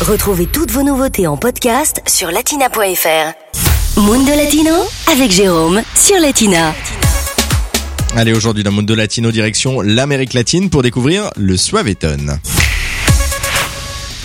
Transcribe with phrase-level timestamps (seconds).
[0.00, 4.00] Retrouvez toutes vos nouveautés en podcast sur latina.fr.
[4.00, 4.72] Mundo Latino
[5.12, 6.74] avec Jérôme sur Latina.
[8.16, 12.38] Allez, aujourd'hui dans Mundo Latino, direction l'Amérique latine pour découvrir le Suaveton.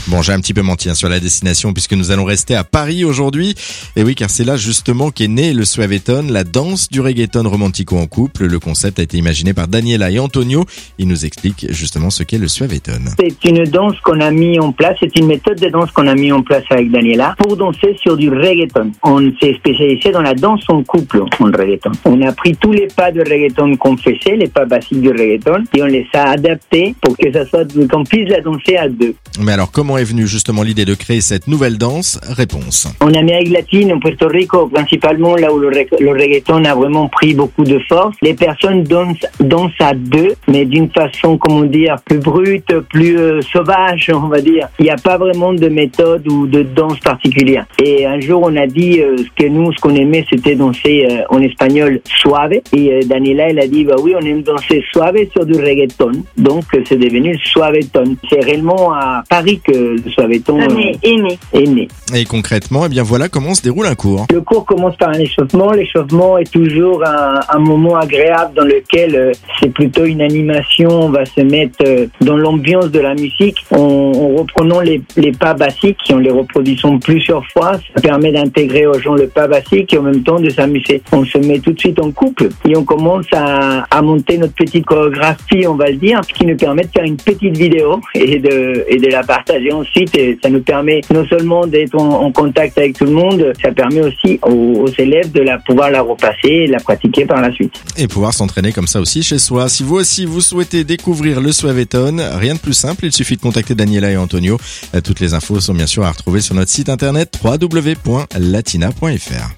[0.08, 2.64] Bon, j'ai un petit peu menti hein, sur la destination puisque nous allons rester à
[2.64, 3.56] Paris aujourd'hui.
[3.96, 7.98] Et oui, car c'est là justement qu'est né le Suaveton, la danse du reggaeton romantico
[7.98, 8.46] en couple.
[8.46, 10.64] Le concept a été imaginé par Daniela et Antonio.
[11.00, 13.02] Ils nous expliquent justement ce qu'est le Suaveton.
[13.20, 16.14] C'est une danse qu'on a mis en place, c'est une méthode de danse qu'on a
[16.14, 18.92] mis en place avec Daniela pour danser sur du reggaeton.
[19.02, 21.92] On s'est spécialisé dans la danse en couple en reggaeton.
[22.06, 25.64] On a pris tous les pas de reggaeton qu'on faisait, les pas basiques du reggaeton,
[25.74, 29.16] et on les a adaptés pour que ça soit qu'on puisse la danser à deux.
[29.40, 32.20] Mais alors, comment est venue justement l'idée de créer cette nouvelle danse?
[32.28, 32.88] Réponse.
[33.02, 37.08] En Amérique latine, en Puerto Rico, principalement là où le, reg- le reggaeton a vraiment
[37.08, 41.96] pris beaucoup de force, les personnes dansent, dansent à deux, mais d'une façon, comment dire,
[42.06, 44.68] plus brute, plus euh, sauvage, on va dire.
[44.80, 47.66] Il n'y a pas vraiment de méthode ou de danse particulière.
[47.84, 51.06] Et un jour, on a dit euh, ce que nous, ce qu'on aimait, c'était danser
[51.10, 52.54] euh, en espagnol suave.
[52.74, 56.12] Et Daniela, elle a dit, bah oui, on aime danser suave sur du reggaeton.
[56.38, 58.16] Donc, c'est devenu suaveton.
[58.30, 61.38] C'est réellement à Paris que le suaveton euh, Aimé, aimé.
[61.54, 61.88] est né.
[62.14, 64.26] Et concrètement, eh bien voilà comment se déroule un cours.
[64.32, 65.72] Le cours commence par un échauffement.
[65.72, 70.90] L'échauffement est toujours un, un moment agréable dans lequel euh, c'est plutôt une animation.
[70.90, 75.32] On va se mettre euh, dans l'ambiance de la musique en, en reprenant les, les
[75.32, 77.74] pas basiques et en les reproduisant plusieurs fois.
[77.96, 81.02] Ça permet d'intégrer aux gens le pas basique et en même temps de s'amuser.
[81.12, 84.54] On se met tout de suite en couple et on commence à, à monter notre
[84.54, 88.00] petite chorégraphie, on va le dire, ce qui nous permet de faire une petite vidéo
[88.14, 90.16] et de, et de la partager ensuite.
[90.18, 93.72] Et ça nous permet non seulement d'être en, en contact avec tout le monde, ça
[93.72, 97.52] permet aussi aux, aux élèves de la, pouvoir la repasser et la pratiquer par la
[97.52, 97.74] suite.
[97.98, 99.70] Et pouvoir s'entraîner comme ça aussi chez soi.
[99.70, 103.42] Si vous aussi vous souhaitez découvrir le Suaveton, rien de plus simple, il suffit de
[103.42, 104.58] contacter Daniela et Antonio.
[104.96, 108.96] Euh, Toutes les infos sont bien sûr à retrouver sur notre site internet www.latina.fr.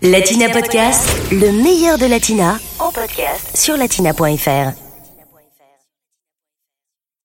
[0.01, 4.86] Latina Podcast, le meilleur de Latina en podcast sur latina.fr.